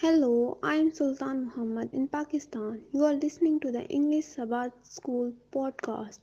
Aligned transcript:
Hello, 0.00 0.58
I'm 0.62 0.94
Sultan 0.94 1.46
Muhammad 1.46 1.92
in 1.92 2.06
Pakistan. 2.06 2.82
You 2.92 3.04
are 3.04 3.14
listening 3.14 3.58
to 3.58 3.72
the 3.72 3.82
English 3.86 4.26
Sabbath 4.26 4.70
School 4.84 5.32
podcast, 5.52 6.20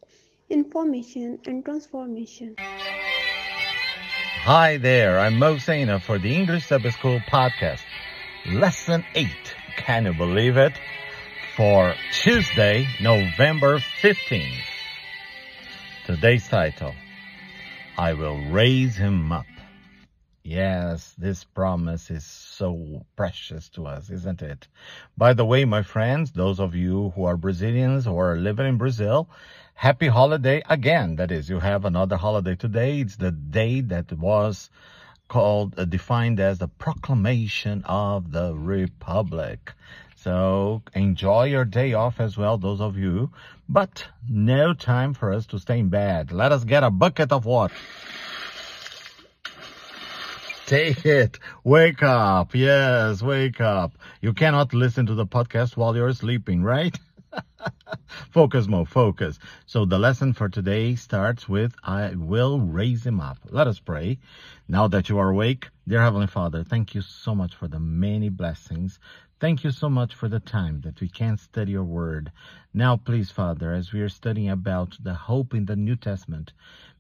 Information 0.50 1.40
and 1.46 1.66
Transformation. 1.66 2.56
Hi 4.48 4.78
there, 4.78 5.20
I'm 5.20 5.38
Mo 5.38 5.58
Saina 5.58 6.00
for 6.00 6.18
the 6.18 6.34
English 6.34 6.68
Sabbath 6.68 6.94
School 6.94 7.20
podcast. 7.30 7.82
Lesson 8.46 9.04
8, 9.14 9.28
can 9.76 10.06
you 10.06 10.14
believe 10.14 10.56
it? 10.56 10.80
For 11.58 11.96
Tuesday, 12.14 12.88
November 13.02 13.80
15th. 14.02 14.64
Today's 16.06 16.48
title, 16.48 16.96
I 17.98 18.14
will 18.14 18.40
raise 18.52 18.96
him 18.96 19.34
up. 19.34 19.46
Yes, 20.48 21.16
this 21.18 21.44
promise 21.44 22.12
is 22.12 22.24
so 22.24 23.04
precious 23.16 23.68
to 23.70 23.88
us, 23.88 24.12
isn't 24.12 24.44
it? 24.44 24.68
By 25.18 25.34
the 25.34 25.44
way, 25.44 25.66
my 25.66 25.82
friends, 25.82 26.34
those 26.34 26.60
of 26.60 26.76
you 26.76 27.14
who 27.16 27.24
are 27.24 27.36
Brazilians 27.36 28.06
or 28.06 28.34
are 28.34 28.38
living 28.38 28.68
in 28.68 28.78
Brazil, 28.78 29.28
happy 29.74 30.08
holiday 30.08 30.62
again. 30.70 31.16
That 31.16 31.32
is, 31.32 31.50
you 31.50 31.62
have 31.62 31.84
another 31.84 32.16
holiday 32.16 32.54
today. 32.56 33.00
It's 33.00 33.16
the 33.16 33.32
day 33.32 33.82
that 33.82 34.12
was 34.14 34.70
called, 35.30 35.80
uh, 35.80 35.86
defined 35.86 36.40
as 36.40 36.60
the 36.60 36.68
proclamation 36.68 37.84
of 37.86 38.32
the 38.32 38.54
Republic. 38.54 39.74
So 40.16 40.84
enjoy 40.94 41.46
your 41.46 41.66
day 41.66 41.94
off 41.94 42.20
as 42.20 42.38
well, 42.38 42.60
those 42.60 42.82
of 42.82 43.00
you. 43.00 43.32
But 43.68 44.06
no 44.30 44.76
time 44.76 45.16
for 45.16 45.34
us 45.34 45.48
to 45.48 45.58
stay 45.58 45.80
in 45.80 45.90
bed. 45.90 46.32
Let 46.32 46.52
us 46.52 46.64
get 46.66 46.84
a 46.84 46.92
bucket 46.92 47.32
of 47.32 47.46
water. 47.46 47.74
Take 50.66 51.06
it. 51.06 51.38
Wake 51.64 52.02
up. 52.02 52.56
Yes, 52.56 53.22
wake 53.22 53.62
up. 53.62 54.00
You 54.20 54.34
cannot 54.34 54.74
listen 54.74 55.06
to 55.06 55.14
the 55.14 55.28
podcast 55.28 55.78
while 55.78 55.96
you're 55.96 56.14
sleeping, 56.14 56.64
right? 56.64 56.98
focus 58.32 58.68
Mo, 58.68 58.84
focus. 58.84 59.38
So 59.68 59.86
the 59.86 60.00
lesson 60.00 60.34
for 60.34 60.50
today 60.50 60.96
starts 60.96 61.48
with, 61.48 61.76
I 61.84 62.16
will 62.16 62.60
raise 62.60 63.06
him 63.06 63.20
up. 63.20 63.38
Let 63.48 63.68
us 63.68 63.78
pray. 63.78 64.18
Now 64.68 64.88
that 64.88 65.08
you 65.08 65.20
are 65.20 65.30
awake, 65.30 65.68
dear 65.88 66.02
Heavenly 66.02 66.26
Father, 66.26 66.64
thank 66.64 66.96
you 66.96 67.02
so 67.02 67.36
much 67.36 67.54
for 67.54 67.68
the 67.68 67.80
many 67.80 68.30
blessings. 68.30 69.00
Thank 69.40 69.64
you 69.64 69.70
so 69.70 69.88
much 69.88 70.16
for 70.16 70.30
the 70.30 70.40
time 70.40 70.82
that 70.82 71.00
we 71.00 71.10
can 71.10 71.38
study 71.38 71.74
your 71.74 71.84
word. 71.84 72.32
Now, 72.74 72.98
please, 72.98 73.30
Father, 73.30 73.74
as 73.74 73.94
we 73.94 74.02
are 74.02 74.10
studying 74.10 74.50
about 74.50 74.98
the 75.00 75.14
hope 75.14 75.54
in 75.54 75.66
the 75.66 75.76
New 75.76 75.96
Testament, 75.96 76.54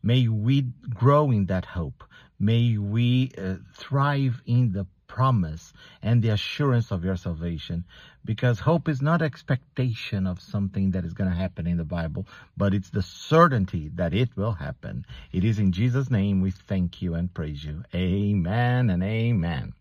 may 0.03 0.27
we 0.27 0.67
grow 0.94 1.31
in 1.31 1.47
that 1.47 1.66
hope. 1.66 2.03
May 2.39 2.78
we 2.78 3.31
uh, 3.38 3.55
thrive 3.73 4.41
in 4.45 4.72
the 4.72 4.86
promise 5.08 5.72
and 6.02 6.22
the 6.22 6.30
assurance 6.30 6.91
of 6.91 7.05
your 7.05 7.16
salvation 7.16 7.86
because 8.25 8.59
hope 8.59 8.89
is 8.89 9.02
not 9.02 9.22
expectation 9.22 10.28
of 10.28 10.41
something 10.41 10.91
that 10.91 11.06
is 11.06 11.13
going 11.13 11.30
to 11.30 11.36
happen 11.36 11.67
in 11.67 11.78
the 11.78 11.86
Bible, 11.86 12.25
but 12.58 12.73
it's 12.73 12.89
the 12.89 13.02
certainty 13.02 13.89
that 13.95 14.13
it 14.13 14.36
will 14.36 14.52
happen. 14.52 15.06
It 15.31 15.44
is 15.44 15.59
in 15.59 15.72
Jesus' 15.72 16.11
name 16.11 16.41
we 16.41 16.52
thank 16.52 17.02
you 17.02 17.13
and 17.13 17.33
praise 17.33 17.63
you. 17.63 17.83
Amen 17.94 18.89
and 18.89 19.03
amen. 19.03 19.73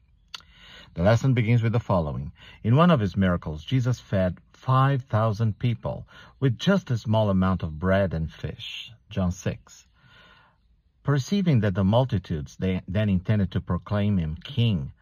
The 0.95 1.03
lesson 1.03 1.35
begins 1.35 1.63
with 1.63 1.73
the 1.73 1.81
following. 1.81 2.31
In 2.63 2.77
one 2.77 2.93
of 2.93 3.01
his 3.01 3.17
miracles, 3.17 3.65
Jesus 3.65 3.99
fed 3.99 4.39
5,000 4.53 5.59
people 5.59 6.07
with 6.39 6.57
just 6.57 6.91
a 6.93 6.99
small 6.99 7.31
amount 7.31 7.65
of 7.65 7.81
bread 7.81 8.15
and 8.15 8.33
fish. 8.33 8.93
John 9.11 9.33
6. 9.33 9.87
Perceiving 11.05 11.61
that 11.61 11.75
the 11.75 11.85
multitudes 11.85 12.57
then 12.57 13.09
intended 13.11 13.51
to 13.51 13.61
proclaim 13.61 14.17
him 14.17 14.37
king, 14.43 14.93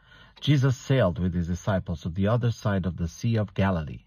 Jesus 0.40 0.76
sailed 0.76 1.20
with 1.20 1.32
his 1.32 1.46
disciples 1.46 2.00
to 2.00 2.08
the 2.08 2.26
other 2.26 2.50
side 2.50 2.86
of 2.86 2.96
the 2.96 3.06
Sea 3.06 3.36
of 3.36 3.54
Galilee. 3.54 4.04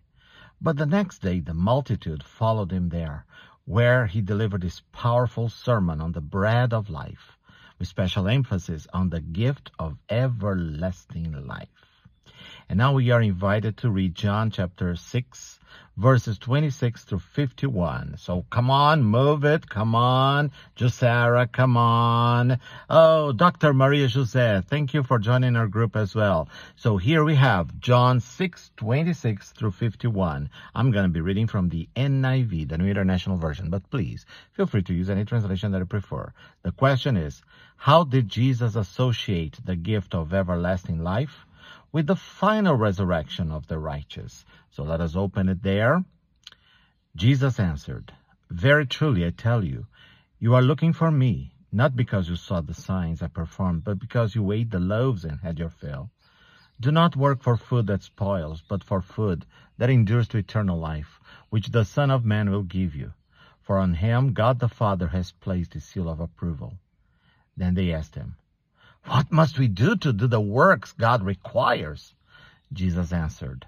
But 0.60 0.76
the 0.76 0.86
next 0.86 1.20
day 1.20 1.40
the 1.40 1.54
multitude 1.54 2.22
followed 2.22 2.72
him 2.72 2.90
there, 2.90 3.26
where 3.64 4.08
he 4.08 4.20
delivered 4.22 4.64
his 4.64 4.82
powerful 4.92 5.48
sermon 5.48 6.02
on 6.02 6.12
the 6.12 6.20
bread 6.20 6.74
of 6.74 6.90
life, 6.90 7.38
with 7.80 7.88
special 7.88 8.28
emphasis 8.28 8.88
on 8.94 9.10
the 9.10 9.22
gift 9.22 9.72
of 9.80 9.98
everlasting 10.10 11.48
life. 11.48 11.70
And 12.68 12.78
now 12.78 12.92
we 12.92 13.12
are 13.12 13.22
invited 13.22 13.78
to 13.78 13.90
read 13.90 14.16
John 14.16 14.52
chapter 14.52 14.98
6, 14.98 15.60
verses 15.98 16.38
26 16.38 17.04
through 17.04 17.20
51. 17.20 18.16
So 18.18 18.46
come 18.50 18.70
on, 18.70 19.04
move 19.04 19.46
it. 19.46 19.70
Come 19.70 19.96
on. 19.96 20.52
Josara, 20.76 21.52
come 21.52 21.78
on. 21.78 22.60
Oh, 22.90 23.32
Dr. 23.32 23.74
Maria 23.74 24.08
Jose, 24.08 24.62
thank 24.68 24.94
you 24.94 25.04
for 25.04 25.20
joining 25.20 25.56
our 25.56 25.68
group 25.68 25.96
as 25.96 26.14
well. 26.14 26.50
So 26.76 26.98
here 26.98 27.24
we 27.24 27.36
have 27.36 27.80
John 27.80 28.20
6, 28.20 28.72
26 28.76 29.52
through 29.52 29.72
51. 29.72 30.50
I'm 30.74 30.92
going 30.92 31.06
to 31.06 31.10
be 31.10 31.22
reading 31.22 31.48
from 31.48 31.70
the 31.70 31.88
NIV, 31.96 32.70
the 32.70 32.78
New 32.78 32.90
International 32.90 33.38
Version, 33.38 33.70
but 33.70 33.90
please 33.90 34.26
feel 34.54 34.68
free 34.68 34.84
to 34.84 34.94
use 34.94 35.10
any 35.10 35.26
translation 35.26 35.72
that 35.72 35.80
you 35.80 35.86
prefer. 35.86 36.34
The 36.64 36.72
question 36.72 37.16
is, 37.18 37.42
how 37.78 38.04
did 38.04 38.30
Jesus 38.30 38.76
associate 38.76 39.60
the 39.64 39.76
gift 39.76 40.16
of 40.16 40.34
everlasting 40.34 41.04
life 41.04 41.45
with 41.96 42.08
the 42.08 42.16
final 42.42 42.76
resurrection 42.76 43.50
of 43.54 43.68
the 43.68 43.80
righteous. 43.80 44.44
So 44.72 44.84
let 44.84 45.00
us 45.00 45.16
open 45.16 45.48
it 45.48 45.64
there. 45.64 46.04
Jesus 47.16 47.58
answered, 47.58 48.12
Very 48.50 48.86
truly 48.86 49.26
I 49.26 49.30
tell 49.30 49.64
you, 49.64 49.88
you 50.38 50.56
are 50.56 50.62
looking 50.62 50.92
for 50.92 51.10
me, 51.10 51.54
not 51.72 51.96
because 51.96 52.28
you 52.28 52.36
saw 52.36 52.60
the 52.60 52.74
signs 52.74 53.22
I 53.22 53.28
performed, 53.28 53.86
but 53.86 53.98
because 53.98 54.36
you 54.36 54.52
ate 54.52 54.72
the 54.72 54.80
loaves 54.82 55.24
and 55.24 55.40
had 55.40 55.58
your 55.58 55.70
fill. 55.70 56.10
Do 56.82 56.92
not 56.92 57.16
work 57.16 57.42
for 57.42 57.56
food 57.56 57.88
that 57.88 58.04
spoils, 58.04 58.62
but 58.68 58.84
for 58.84 59.00
food 59.00 59.46
that 59.78 59.90
endures 59.90 60.28
to 60.28 60.38
eternal 60.38 60.78
life, 60.78 61.22
which 61.50 61.70
the 61.70 61.86
Son 61.86 62.12
of 62.12 62.26
Man 62.26 62.50
will 62.50 62.64
give 62.64 62.94
you. 62.94 63.14
For 63.62 63.78
on 63.78 63.94
him 63.94 64.34
God 64.34 64.60
the 64.60 64.68
Father 64.68 65.08
has 65.08 65.32
placed 65.32 65.74
his 65.74 65.86
seal 65.86 66.10
of 66.10 66.20
approval. 66.20 66.74
Then 67.56 67.74
they 67.74 67.94
asked 67.94 68.16
him, 68.16 68.36
What 69.08 69.32
must 69.32 69.60
we 69.60 69.68
do 69.68 69.96
to 69.98 70.14
do 70.14 70.26
the 70.28 70.42
works 70.42 70.92
God 70.94 71.24
requires? 71.24 72.14
Jesus 72.74 73.14
answered, 73.14 73.68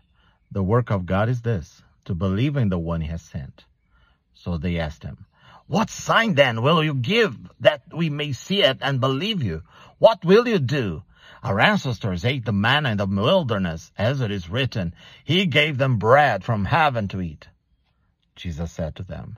The 0.52 0.64
work 0.64 0.90
of 0.90 1.06
God 1.06 1.30
is 1.30 1.42
this, 1.42 1.84
to 2.06 2.16
believe 2.16 2.58
in 2.58 2.70
the 2.70 2.80
one 2.80 3.02
he 3.02 3.08
has 3.10 3.22
sent. 3.22 3.66
So 4.34 4.58
they 4.58 4.80
asked 4.80 5.04
him, 5.04 5.26
What 5.68 5.92
sign 5.92 6.34
then 6.34 6.64
will 6.64 6.84
you 6.84 6.96
give 6.96 7.38
that 7.60 7.84
we 7.94 8.10
may 8.10 8.34
see 8.34 8.64
it 8.64 8.80
and 8.82 9.00
believe 9.00 9.44
you? 9.44 9.62
What 10.00 10.26
will 10.26 10.48
you 10.48 10.58
do? 10.58 11.04
Our 11.44 11.60
ancestors 11.60 12.26
ate 12.26 12.46
the 12.46 12.52
manna 12.52 12.90
in 12.92 12.98
the 12.98 13.06
wilderness, 13.06 13.92
as 13.96 14.22
it 14.22 14.32
is 14.32 14.50
written, 14.50 14.96
He 15.24 15.46
gave 15.46 15.78
them 15.78 15.98
bread 15.98 16.44
from 16.44 16.66
heaven 16.66 17.08
to 17.10 17.22
eat. 17.22 17.48
Jesus 18.36 18.72
said 18.72 18.96
to 18.96 19.04
them, 19.04 19.38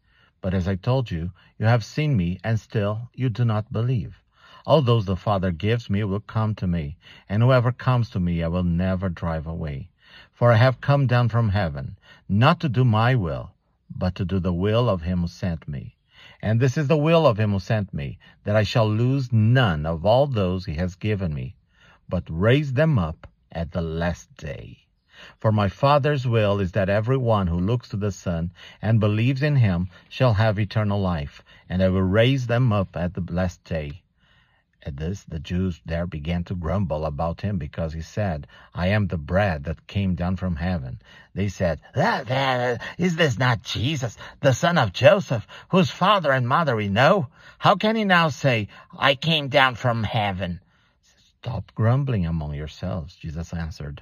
But 0.43 0.55
as 0.55 0.67
I 0.67 0.75
told 0.75 1.11
you, 1.11 1.31
you 1.59 1.67
have 1.67 1.83
seen 1.83 2.17
me, 2.17 2.39
and 2.43 2.59
still 2.59 3.09
you 3.13 3.29
do 3.29 3.45
not 3.45 3.71
believe. 3.71 4.23
All 4.65 4.81
those 4.81 5.05
the 5.05 5.15
Father 5.15 5.51
gives 5.51 5.87
me 5.87 6.03
will 6.03 6.19
come 6.19 6.55
to 6.55 6.65
me, 6.65 6.97
and 7.29 7.43
whoever 7.43 7.71
comes 7.71 8.09
to 8.09 8.19
me 8.19 8.41
I 8.41 8.47
will 8.47 8.63
never 8.63 9.07
drive 9.07 9.45
away. 9.45 9.89
For 10.33 10.51
I 10.51 10.55
have 10.55 10.81
come 10.81 11.05
down 11.05 11.29
from 11.29 11.49
heaven, 11.49 11.95
not 12.27 12.59
to 12.61 12.69
do 12.69 12.83
my 12.83 13.13
will, 13.13 13.51
but 13.95 14.15
to 14.15 14.25
do 14.25 14.39
the 14.39 14.51
will 14.51 14.89
of 14.89 15.03
him 15.03 15.21
who 15.21 15.27
sent 15.27 15.67
me. 15.67 15.95
And 16.41 16.59
this 16.59 16.75
is 16.75 16.87
the 16.87 16.97
will 16.97 17.27
of 17.27 17.39
him 17.39 17.51
who 17.51 17.59
sent 17.59 17.93
me, 17.93 18.17
that 18.43 18.55
I 18.55 18.63
shall 18.63 18.89
lose 18.89 19.31
none 19.31 19.85
of 19.85 20.07
all 20.07 20.25
those 20.25 20.65
he 20.65 20.73
has 20.73 20.95
given 20.95 21.35
me, 21.35 21.55
but 22.09 22.23
raise 22.27 22.73
them 22.73 22.97
up 22.97 23.27
at 23.51 23.73
the 23.73 23.81
last 23.81 24.35
day. 24.37 24.87
For 25.39 25.51
my 25.51 25.69
Father's 25.69 26.25
will 26.25 26.59
is 26.59 26.71
that 26.71 26.89
every 26.89 27.17
one 27.17 27.47
who 27.47 27.59
looks 27.59 27.89
to 27.89 27.97
the 27.97 28.11
Son 28.11 28.51
and 28.81 28.99
believes 28.99 29.43
in 29.43 29.55
him 29.55 29.89
shall 30.09 30.33
have 30.33 30.59
eternal 30.59 30.99
life, 30.99 31.43
and 31.69 31.83
I 31.83 31.89
will 31.89 32.01
raise 32.01 32.47
them 32.47 32.71
up 32.73 32.95
at 32.95 33.13
the 33.13 33.25
last 33.29 33.63
day. 33.63 34.01
At 34.83 34.97
this, 34.97 35.23
the 35.23 35.37
Jews 35.37 35.79
there 35.85 36.07
began 36.07 36.43
to 36.45 36.55
grumble 36.55 37.05
about 37.05 37.41
him 37.41 37.59
because 37.59 37.93
he 37.93 38.01
said, 38.01 38.47
I 38.73 38.87
am 38.87 39.05
the 39.05 39.17
bread 39.17 39.65
that 39.65 39.85
came 39.85 40.15
down 40.15 40.37
from 40.37 40.55
heaven. 40.55 40.99
They 41.35 41.49
said, 41.49 41.81
Is 42.97 43.15
this 43.15 43.37
not 43.37 43.61
Jesus, 43.61 44.17
the 44.39 44.53
son 44.53 44.79
of 44.79 44.91
Joseph, 44.91 45.45
whose 45.69 45.91
father 45.91 46.31
and 46.31 46.47
mother 46.47 46.75
we 46.75 46.89
know? 46.89 47.27
How 47.59 47.75
can 47.75 47.95
he 47.95 48.05
now 48.05 48.29
say, 48.29 48.69
I 48.97 49.13
came 49.13 49.49
down 49.49 49.75
from 49.75 50.03
heaven? 50.03 50.61
Stop 51.43 51.71
grumbling 51.75 52.25
among 52.25 52.55
yourselves, 52.55 53.15
Jesus 53.15 53.53
answered. 53.53 54.01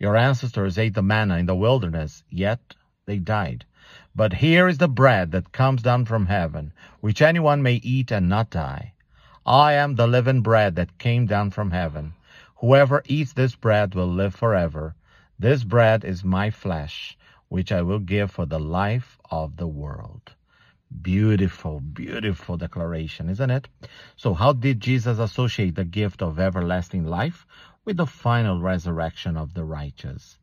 Your 0.00 0.16
ancestors 0.16 0.78
ate 0.78 0.94
the 0.94 1.02
manna 1.02 1.36
in 1.36 1.44
the 1.44 1.54
wilderness, 1.54 2.24
yet 2.30 2.74
they 3.04 3.18
died. 3.18 3.66
But 4.16 4.32
here 4.32 4.66
is 4.66 4.78
the 4.78 4.88
bread 4.88 5.32
that 5.32 5.52
comes 5.52 5.82
down 5.82 6.06
from 6.06 6.24
heaven, 6.24 6.72
which 7.00 7.20
anyone 7.20 7.62
may 7.62 7.74
eat 7.74 8.10
and 8.10 8.26
not 8.26 8.48
die. 8.48 8.94
I 9.44 9.74
am 9.74 9.96
the 9.96 10.06
living 10.06 10.40
bread 10.40 10.76
that 10.76 10.96
came 10.96 11.26
down 11.26 11.50
from 11.50 11.70
heaven. 11.70 12.14
Whoever 12.60 13.02
eats 13.04 13.34
this 13.34 13.54
bread 13.54 13.94
will 13.94 14.08
live 14.08 14.34
forever. 14.34 14.94
This 15.38 15.64
bread 15.64 16.02
is 16.02 16.24
my 16.24 16.50
flesh, 16.50 17.18
which 17.48 17.70
I 17.70 17.82
will 17.82 17.98
give 17.98 18.30
for 18.30 18.46
the 18.46 18.58
life 18.58 19.18
of 19.30 19.58
the 19.58 19.68
world. 19.68 20.32
Beautiful, 21.02 21.80
beautiful 21.80 22.56
declaration, 22.56 23.28
isn't 23.28 23.50
it? 23.50 23.68
So 24.16 24.32
how 24.32 24.54
did 24.54 24.80
Jesus 24.80 25.18
associate 25.18 25.74
the 25.74 25.84
gift 25.84 26.22
of 26.22 26.40
everlasting 26.40 27.04
life 27.04 27.46
with 27.84 27.96
the 27.96 28.06
final 28.06 28.60
resurrection 28.60 29.36
of 29.36 29.54
the 29.54 29.64
righteous? 29.64 30.38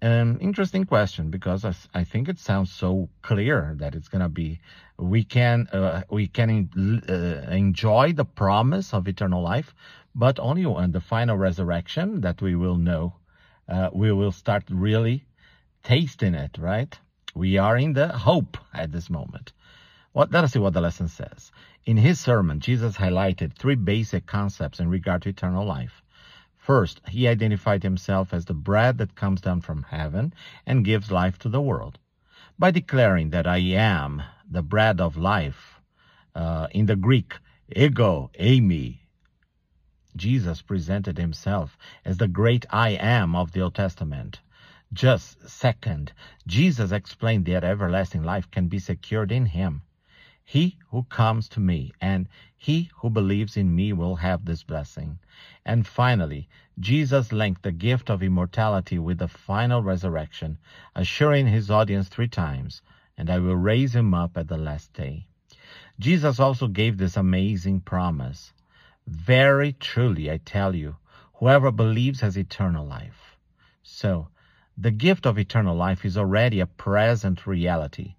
Um, 0.00 0.38
interesting 0.40 0.84
question 0.84 1.30
because 1.30 1.64
I, 1.64 1.74
I, 1.94 2.02
think 2.02 2.28
it 2.28 2.40
sounds 2.40 2.72
so 2.72 3.08
clear 3.22 3.74
that 3.78 3.94
it's 3.94 4.08
gonna 4.08 4.28
be 4.28 4.58
we 4.98 5.22
can 5.22 5.68
uh, 5.68 6.02
we 6.10 6.26
can 6.26 6.68
uh, 7.08 7.12
enjoy 7.52 8.12
the 8.12 8.24
promise 8.24 8.92
of 8.92 9.06
eternal 9.06 9.42
life, 9.42 9.72
but 10.12 10.40
only 10.40 10.64
on 10.64 10.90
the 10.90 11.00
final 11.00 11.36
resurrection 11.36 12.20
that 12.22 12.42
we 12.42 12.56
will 12.56 12.76
know 12.76 13.14
uh, 13.68 13.90
we 13.92 14.10
will 14.10 14.32
start 14.32 14.64
really 14.70 15.24
tasting 15.84 16.34
it. 16.34 16.58
Right? 16.58 16.98
We 17.36 17.58
are 17.58 17.76
in 17.76 17.92
the 17.92 18.08
hope 18.08 18.58
at 18.74 18.90
this 18.90 19.08
moment. 19.08 19.52
What, 20.12 20.30
let 20.30 20.44
us 20.44 20.52
see 20.52 20.58
what 20.58 20.74
the 20.74 20.80
lesson 20.82 21.08
says. 21.08 21.50
In 21.86 21.96
his 21.96 22.20
sermon, 22.20 22.60
Jesus 22.60 22.98
highlighted 22.98 23.54
three 23.54 23.76
basic 23.76 24.26
concepts 24.26 24.78
in 24.78 24.90
regard 24.90 25.22
to 25.22 25.30
eternal 25.30 25.64
life. 25.64 26.02
First, 26.58 27.00
he 27.08 27.26
identified 27.26 27.82
himself 27.82 28.34
as 28.34 28.44
the 28.44 28.52
bread 28.52 28.98
that 28.98 29.14
comes 29.14 29.40
down 29.40 29.62
from 29.62 29.84
heaven 29.84 30.34
and 30.66 30.84
gives 30.84 31.10
life 31.10 31.38
to 31.38 31.48
the 31.48 31.62
world. 31.62 31.98
By 32.58 32.70
declaring 32.70 33.30
that 33.30 33.46
I 33.46 33.56
am 33.56 34.22
the 34.50 34.62
bread 34.62 35.00
of 35.00 35.16
life, 35.16 35.80
uh, 36.34 36.68
in 36.72 36.84
the 36.84 36.96
Greek, 36.96 37.38
ego, 37.74 38.30
eimi, 38.38 38.98
Jesus 40.14 40.60
presented 40.60 41.16
himself 41.16 41.78
as 42.04 42.18
the 42.18 42.28
great 42.28 42.66
I 42.68 42.90
am 42.90 43.34
of 43.34 43.52
the 43.52 43.62
Old 43.62 43.74
Testament. 43.74 44.40
Just 44.92 45.48
second, 45.48 46.12
Jesus 46.46 46.92
explained 46.92 47.46
that 47.46 47.64
everlasting 47.64 48.22
life 48.22 48.50
can 48.50 48.68
be 48.68 48.78
secured 48.78 49.32
in 49.32 49.46
him. 49.46 49.80
He 50.52 50.76
who 50.90 51.04
comes 51.04 51.48
to 51.48 51.60
me 51.60 51.92
and 51.98 52.28
he 52.58 52.90
who 52.96 53.08
believes 53.08 53.56
in 53.56 53.74
me 53.74 53.94
will 53.94 54.16
have 54.16 54.44
this 54.44 54.62
blessing. 54.62 55.18
And 55.64 55.86
finally, 55.86 56.46
Jesus 56.78 57.32
linked 57.32 57.62
the 57.62 57.72
gift 57.72 58.10
of 58.10 58.22
immortality 58.22 58.98
with 58.98 59.16
the 59.16 59.28
final 59.28 59.82
resurrection, 59.82 60.58
assuring 60.94 61.46
his 61.46 61.70
audience 61.70 62.10
three 62.10 62.28
times, 62.28 62.82
and 63.16 63.30
I 63.30 63.38
will 63.38 63.56
raise 63.56 63.94
him 63.94 64.12
up 64.12 64.36
at 64.36 64.48
the 64.48 64.58
last 64.58 64.92
day. 64.92 65.26
Jesus 65.98 66.38
also 66.38 66.68
gave 66.68 66.98
this 66.98 67.16
amazing 67.16 67.80
promise. 67.80 68.52
Very 69.06 69.72
truly, 69.72 70.30
I 70.30 70.36
tell 70.36 70.76
you, 70.76 70.96
whoever 71.36 71.72
believes 71.72 72.20
has 72.20 72.36
eternal 72.36 72.86
life. 72.86 73.38
So, 73.82 74.28
the 74.76 74.90
gift 74.90 75.24
of 75.24 75.38
eternal 75.38 75.74
life 75.74 76.04
is 76.04 76.18
already 76.18 76.60
a 76.60 76.66
present 76.66 77.46
reality. 77.46 78.16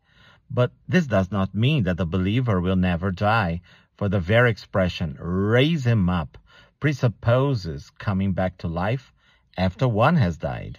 But 0.53 0.71
this 0.87 1.07
does 1.07 1.31
not 1.31 1.55
mean 1.55 1.83
that 1.85 1.97
the 1.97 2.05
believer 2.05 2.61
will 2.61 2.75
never 2.75 3.09
die, 3.09 3.61
for 3.95 4.07
the 4.07 4.19
very 4.19 4.51
expression, 4.51 5.17
raise 5.19 5.85
him 5.85 6.09
up, 6.09 6.37
presupposes 6.79 7.89
coming 7.97 8.33
back 8.33 8.59
to 8.59 8.67
life 8.67 9.11
after 9.57 9.87
one 9.87 10.15
has 10.17 10.37
died. 10.37 10.77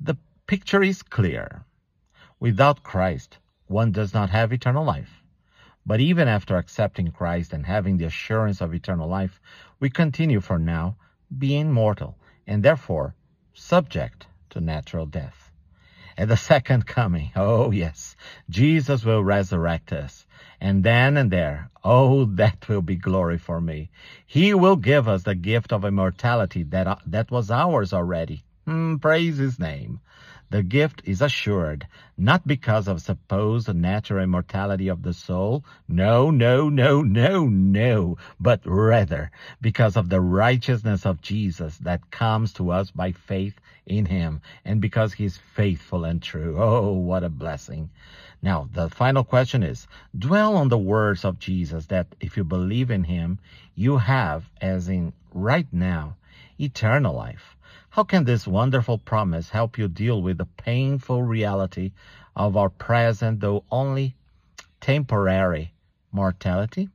The 0.00 0.16
picture 0.46 0.82
is 0.82 1.02
clear. 1.02 1.64
Without 2.40 2.82
Christ, 2.82 3.38
one 3.66 3.92
does 3.92 4.14
not 4.14 4.30
have 4.30 4.52
eternal 4.52 4.84
life. 4.84 5.22
But 5.84 6.00
even 6.00 6.28
after 6.28 6.56
accepting 6.56 7.10
Christ 7.10 7.52
and 7.52 7.66
having 7.66 7.96
the 7.96 8.06
assurance 8.06 8.60
of 8.60 8.72
eternal 8.72 9.08
life, 9.08 9.40
we 9.80 9.90
continue 9.90 10.40
for 10.40 10.58
now 10.58 10.96
being 11.36 11.72
mortal 11.72 12.16
and 12.46 12.62
therefore 12.62 13.14
subject 13.52 14.26
to 14.50 14.60
natural 14.60 15.06
death. 15.06 15.41
At 16.18 16.28
the 16.28 16.36
second 16.36 16.86
coming, 16.86 17.30
oh 17.36 17.70
yes, 17.70 18.16
Jesus 18.50 19.04
will 19.04 19.24
resurrect 19.24 19.92
us. 19.92 20.26
And 20.60 20.84
then 20.84 21.16
and 21.16 21.30
there, 21.30 21.70
oh, 21.82 22.26
that 22.36 22.68
will 22.68 22.82
be 22.82 22.96
glory 22.96 23.38
for 23.38 23.60
me. 23.60 23.90
He 24.26 24.54
will 24.54 24.76
give 24.76 25.08
us 25.08 25.24
the 25.24 25.34
gift 25.34 25.72
of 25.72 25.84
immortality 25.84 26.62
that, 26.64 26.86
uh, 26.86 26.96
that 27.06 27.30
was 27.30 27.50
ours 27.50 27.92
already. 27.92 28.44
Mm, 28.66 29.00
praise 29.00 29.38
his 29.38 29.58
name. 29.58 30.00
The 30.52 30.62
gift 30.62 31.00
is 31.06 31.22
assured, 31.22 31.86
not 32.18 32.46
because 32.46 32.86
of 32.86 33.00
supposed 33.00 33.74
natural 33.74 34.22
immortality 34.22 34.88
of 34.88 35.02
the 35.02 35.14
soul. 35.14 35.64
No, 35.88 36.30
no, 36.30 36.68
no, 36.68 37.00
no, 37.00 37.46
no, 37.46 38.18
but 38.38 38.60
rather 38.66 39.30
because 39.62 39.96
of 39.96 40.10
the 40.10 40.20
righteousness 40.20 41.06
of 41.06 41.22
Jesus 41.22 41.78
that 41.78 42.10
comes 42.10 42.52
to 42.52 42.70
us 42.70 42.90
by 42.90 43.12
faith 43.12 43.58
in 43.86 44.04
him 44.04 44.42
and 44.62 44.82
because 44.82 45.14
he's 45.14 45.38
faithful 45.54 46.04
and 46.04 46.20
true. 46.20 46.62
Oh, 46.62 46.92
what 46.92 47.24
a 47.24 47.30
blessing. 47.30 47.88
Now, 48.42 48.68
the 48.70 48.90
final 48.90 49.24
question 49.24 49.62
is, 49.62 49.86
dwell 50.18 50.56
on 50.56 50.68
the 50.68 50.76
words 50.76 51.24
of 51.24 51.38
Jesus 51.38 51.86
that 51.86 52.14
if 52.20 52.36
you 52.36 52.44
believe 52.44 52.90
in 52.90 53.04
him, 53.04 53.38
you 53.74 53.96
have, 53.96 54.44
as 54.60 54.90
in 54.90 55.14
right 55.32 55.72
now, 55.72 56.16
eternal 56.60 57.14
life. 57.14 57.56
How 57.92 58.04
can 58.04 58.24
this 58.24 58.46
wonderful 58.46 58.96
promise 58.96 59.50
help 59.50 59.76
you 59.76 59.86
deal 59.86 60.22
with 60.22 60.38
the 60.38 60.46
painful 60.46 61.22
reality 61.24 61.92
of 62.34 62.56
our 62.56 62.70
present, 62.70 63.40
though 63.40 63.64
only 63.70 64.16
temporary 64.80 65.74
mortality? 66.10 66.88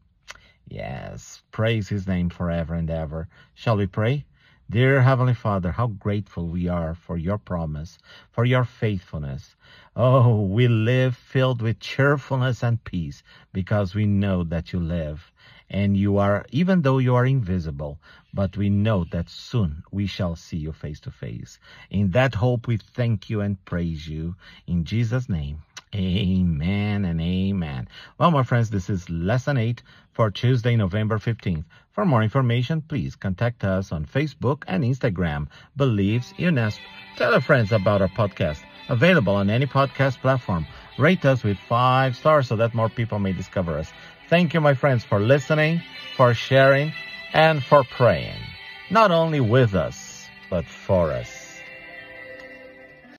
Yes, 0.67 1.43
praise 1.51 1.87
his 1.87 2.07
name 2.07 2.31
forever 2.31 2.73
and 2.73 2.89
ever. 2.89 3.27
Shall 3.53 3.77
we 3.77 3.85
pray? 3.85 4.25
Dear 4.71 5.03
Heavenly 5.03 5.35
Father, 5.35 5.71
how 5.71 5.85
grateful 5.85 6.47
we 6.47 6.67
are 6.67 6.95
for 6.95 7.15
your 7.15 7.37
promise, 7.37 7.99
for 8.31 8.43
your 8.43 8.63
faithfulness. 8.63 9.55
Oh, 9.95 10.41
we 10.41 10.67
live 10.67 11.15
filled 11.15 11.61
with 11.61 11.79
cheerfulness 11.79 12.63
and 12.63 12.83
peace 12.83 13.21
because 13.53 13.93
we 13.93 14.07
know 14.07 14.43
that 14.45 14.73
you 14.73 14.79
live 14.79 15.31
and 15.69 15.97
you 15.97 16.17
are, 16.17 16.45
even 16.51 16.81
though 16.81 16.97
you 16.97 17.15
are 17.15 17.25
invisible, 17.25 17.99
but 18.33 18.55
we 18.55 18.69
know 18.69 19.03
that 19.11 19.29
soon 19.29 19.83
we 19.91 20.07
shall 20.07 20.35
see 20.35 20.57
you 20.57 20.71
face 20.71 20.99
to 21.01 21.11
face. 21.11 21.59
In 21.89 22.11
that 22.11 22.35
hope, 22.35 22.67
we 22.67 22.77
thank 22.77 23.29
you 23.29 23.41
and 23.41 23.63
praise 23.65 24.07
you. 24.07 24.35
In 24.65 24.85
Jesus' 24.85 25.27
name, 25.27 25.61
amen 25.95 27.05
and 27.05 27.19
amen. 27.19 27.87
Well, 28.17 28.31
my 28.31 28.43
friends, 28.43 28.69
this 28.69 28.89
is 28.89 29.09
lesson 29.09 29.57
8 29.57 29.81
for 30.13 30.31
Tuesday, 30.31 30.75
November 30.75 31.17
15th. 31.17 31.65
For 31.91 32.05
more 32.05 32.21
information, 32.21 32.81
please 32.81 33.15
contact 33.15 33.63
us 33.63 33.91
on 33.91 34.05
Facebook 34.05 34.63
and 34.67 34.83
Instagram, 34.83 35.47
Believes 35.75 36.33
UNASP. 36.37 36.79
Tell 37.15 37.31
your 37.31 37.41
friends 37.41 37.71
about 37.71 38.01
our 38.01 38.07
podcast, 38.07 38.59
available 38.87 39.35
on 39.35 39.49
any 39.49 39.65
podcast 39.65 40.21
platform. 40.21 40.67
Rate 40.99 41.25
us 41.25 41.43
with 41.43 41.57
five 41.57 42.15
stars 42.15 42.47
so 42.47 42.55
that 42.57 42.75
more 42.75 42.89
people 42.89 43.17
may 43.17 43.33
discover 43.33 43.77
us. 43.77 43.91
Thank 44.29 44.53
you, 44.53 44.59
my 44.59 44.73
friends, 44.73 45.05
for 45.05 45.19
listening, 45.21 45.81
for 46.17 46.33
sharing, 46.33 46.91
and 47.33 47.63
for 47.63 47.83
praying. 47.83 48.41
Not 48.89 49.09
only 49.11 49.39
with 49.39 49.73
us, 49.73 50.27
but 50.49 50.65
for 50.65 51.11
us. 51.11 51.36